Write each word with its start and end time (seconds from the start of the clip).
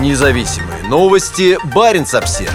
Независимые 0.00 0.82
новости. 0.88 1.56
Барин 1.72 2.02
обсерва 2.02 2.52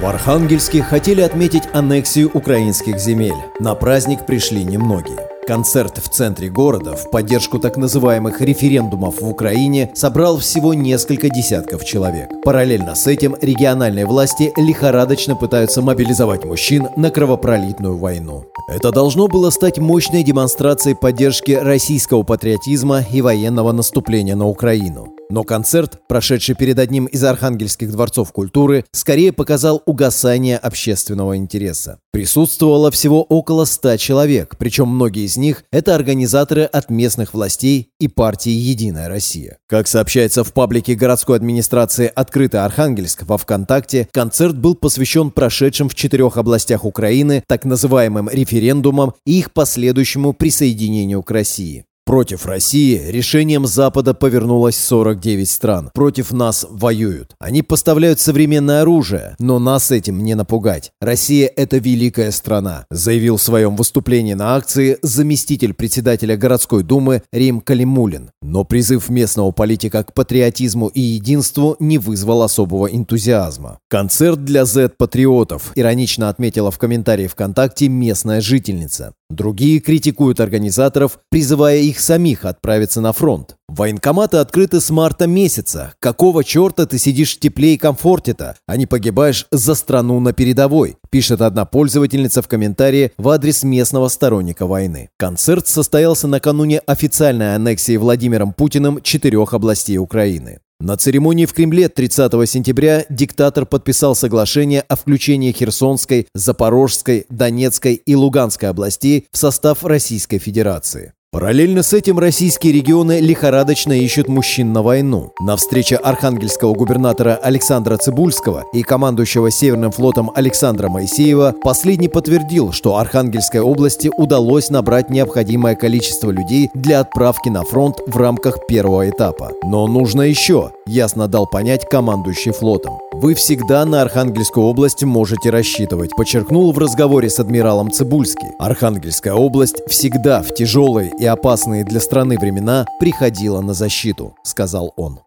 В 0.00 0.06
Архангельске 0.06 0.82
хотели 0.82 1.20
отметить 1.20 1.62
аннексию 1.72 2.30
украинских 2.34 2.98
земель. 2.98 3.36
На 3.60 3.76
праздник 3.76 4.26
пришли 4.26 4.64
немногие. 4.64 5.29
Концерт 5.46 5.98
в 5.98 6.08
центре 6.08 6.48
города 6.48 6.94
в 6.94 7.10
поддержку 7.10 7.58
так 7.58 7.76
называемых 7.76 8.40
референдумов 8.40 9.20
в 9.20 9.28
Украине 9.28 9.90
собрал 9.94 10.38
всего 10.38 10.74
несколько 10.74 11.28
десятков 11.28 11.84
человек. 11.84 12.30
Параллельно 12.44 12.94
с 12.94 13.06
этим 13.06 13.36
региональные 13.40 14.06
власти 14.06 14.52
лихорадочно 14.56 15.36
пытаются 15.36 15.82
мобилизовать 15.82 16.44
мужчин 16.44 16.88
на 16.96 17.10
кровопролитную 17.10 17.96
войну. 17.96 18.44
Это 18.68 18.92
должно 18.92 19.28
было 19.28 19.50
стать 19.50 19.78
мощной 19.78 20.22
демонстрацией 20.22 20.94
поддержки 20.94 21.52
российского 21.52 22.22
патриотизма 22.22 23.04
и 23.10 23.22
военного 23.22 23.72
наступления 23.72 24.36
на 24.36 24.46
Украину. 24.46 25.19
Но 25.30 25.44
концерт, 25.44 26.00
прошедший 26.08 26.56
перед 26.56 26.78
одним 26.80 27.06
из 27.06 27.22
архангельских 27.22 27.92
дворцов 27.92 28.32
культуры, 28.32 28.84
скорее 28.90 29.32
показал 29.32 29.80
угасание 29.86 30.58
общественного 30.58 31.36
интереса. 31.36 32.00
Присутствовало 32.12 32.90
всего 32.90 33.22
около 33.22 33.64
ста 33.64 33.96
человек, 33.96 34.56
причем 34.58 34.88
многие 34.88 35.24
из 35.24 35.36
них– 35.36 35.62
это 35.70 35.94
организаторы 35.94 36.64
от 36.64 36.90
местных 36.90 37.32
властей 37.32 37.90
и 38.00 38.08
партии 38.08 38.50
«Единая 38.50 39.08
Россия». 39.08 39.58
Как 39.68 39.86
сообщается 39.86 40.42
в 40.42 40.52
паблике 40.52 40.96
городской 40.96 41.36
администрации 41.36 42.10
«Открытый 42.12 42.64
Архангельск» 42.64 43.22
во 43.22 43.38
ВКонтакте, 43.38 44.08
концерт 44.10 44.58
был 44.58 44.74
посвящен 44.74 45.30
прошедшим 45.30 45.88
в 45.88 45.94
четырех 45.94 46.36
областях 46.36 46.84
Украины 46.84 47.44
так 47.46 47.64
называемым 47.64 48.28
референдумам 48.28 49.14
и 49.24 49.38
их 49.38 49.52
последующему 49.52 50.32
присоединению 50.32 51.22
к 51.22 51.30
России. 51.30 51.84
Против 52.10 52.44
России 52.44 53.00
решением 53.06 53.68
Запада 53.68 54.14
повернулось 54.14 54.76
49 54.76 55.48
стран. 55.48 55.90
Против 55.94 56.32
нас 56.32 56.66
воюют. 56.68 57.36
Они 57.38 57.62
поставляют 57.62 58.18
современное 58.18 58.82
оружие, 58.82 59.36
но 59.38 59.60
нас 59.60 59.92
этим 59.92 60.24
не 60.24 60.34
напугать. 60.34 60.90
Россия– 61.00 61.48
это 61.56 61.78
великая 61.78 62.32
страна, 62.32 62.84
заявил 62.90 63.36
в 63.36 63.42
своем 63.42 63.76
выступлении 63.76 64.34
на 64.34 64.56
акции 64.56 64.98
заместитель 65.02 65.72
председателя 65.72 66.36
городской 66.36 66.82
думы 66.82 67.22
Рим 67.32 67.60
Калимулин. 67.60 68.32
Но 68.42 68.64
призыв 68.64 69.08
местного 69.08 69.52
политика 69.52 70.02
к 70.02 70.12
патриотизму 70.12 70.88
и 70.88 71.00
единству 71.00 71.76
не 71.78 71.98
вызвал 71.98 72.42
особого 72.42 72.88
энтузиазма. 72.88 73.78
Концерт 73.88 74.44
для 74.44 74.64
Z-патриотов, 74.64 75.70
иронично 75.76 76.28
отметила 76.28 76.72
в 76.72 76.78
комментарии 76.78 77.28
ВКонтакте 77.28 77.86
местная 77.86 78.40
жительница. 78.40 79.14
Другие 79.30 79.78
критикуют 79.78 80.40
организаторов, 80.40 81.20
призывая 81.30 81.76
их 81.76 81.99
самих 82.00 82.44
отправиться 82.44 83.00
на 83.00 83.12
фронт. 83.12 83.56
Военкоматы 83.68 84.38
открыты 84.38 84.80
с 84.80 84.90
марта 84.90 85.26
месяца. 85.26 85.94
Какого 86.00 86.42
черта 86.42 86.86
ты 86.86 86.98
сидишь 86.98 87.36
в 87.36 87.40
тепле 87.40 87.74
и 87.74 87.78
комфорте-то, 87.78 88.56
а 88.66 88.76
не 88.76 88.86
погибаешь 88.86 89.46
за 89.52 89.74
страну 89.74 90.18
на 90.20 90.32
передовой? 90.32 90.96
Пишет 91.10 91.40
одна 91.40 91.64
пользовательница 91.64 92.42
в 92.42 92.48
комментарии 92.48 93.12
в 93.16 93.28
адрес 93.28 93.62
местного 93.62 94.08
сторонника 94.08 94.66
войны. 94.66 95.10
Концерт 95.16 95.68
состоялся 95.68 96.26
накануне 96.26 96.80
официальной 96.80 97.54
аннексии 97.54 97.96
Владимиром 97.96 98.52
Путиным 98.52 99.00
четырех 99.02 99.54
областей 99.54 99.98
Украины. 99.98 100.60
На 100.80 100.96
церемонии 100.96 101.44
в 101.44 101.52
Кремле 101.52 101.90
30 101.90 102.32
сентября 102.48 103.04
диктатор 103.10 103.66
подписал 103.66 104.14
соглашение 104.14 104.80
о 104.80 104.96
включении 104.96 105.52
Херсонской, 105.52 106.26
Запорожской, 106.34 107.26
Донецкой 107.28 107.96
и 107.96 108.14
Луганской 108.14 108.70
областей 108.70 109.26
в 109.30 109.36
состав 109.36 109.84
Российской 109.84 110.38
Федерации. 110.38 111.12
Параллельно 111.32 111.84
с 111.84 111.92
этим 111.92 112.18
российские 112.18 112.72
регионы 112.72 113.20
лихорадочно 113.20 113.92
ищут 113.92 114.26
мужчин 114.26 114.72
на 114.72 114.82
войну. 114.82 115.32
На 115.40 115.54
встрече 115.54 115.94
архангельского 115.94 116.74
губернатора 116.74 117.36
Александра 117.36 117.96
Цибульского 117.98 118.64
и 118.72 118.82
командующего 118.82 119.48
Северным 119.48 119.92
флотом 119.92 120.32
Александра 120.34 120.88
Моисеева 120.88 121.54
последний 121.62 122.08
подтвердил, 122.08 122.72
что 122.72 122.96
Архангельской 122.96 123.60
области 123.60 124.10
удалось 124.16 124.70
набрать 124.70 125.08
необходимое 125.08 125.76
количество 125.76 126.32
людей 126.32 126.68
для 126.74 126.98
отправки 126.98 127.48
на 127.48 127.62
фронт 127.62 128.00
в 128.08 128.16
рамках 128.16 128.66
первого 128.66 129.08
этапа. 129.08 129.52
Но 129.62 129.86
нужно 129.86 130.22
еще, 130.22 130.72
ясно 130.88 131.28
дал 131.28 131.46
понять 131.46 131.88
командующий 131.88 132.50
флотом. 132.50 132.98
Вы 133.22 133.34
всегда 133.34 133.84
на 133.84 134.00
Архангельскую 134.00 134.64
область 134.64 135.04
можете 135.04 135.50
рассчитывать, 135.50 136.16
подчеркнул 136.16 136.72
в 136.72 136.78
разговоре 136.78 137.28
с 137.28 137.38
адмиралом 137.38 137.90
Цибульский. 137.90 138.48
Архангельская 138.58 139.34
область 139.34 139.82
всегда 139.86 140.40
в 140.40 140.54
тяжелой 140.54 141.12
и 141.20 141.26
опасные 141.26 141.84
для 141.84 142.00
страны 142.00 142.38
времена 142.38 142.86
приходила 142.98 143.60
на 143.60 143.74
защиту, 143.74 144.36
сказал 144.42 144.94
он. 144.96 145.20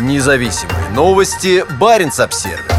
Независимые 0.00 0.90
новости. 0.94 1.64
Барин 1.80 2.12
обсервис 2.16 2.73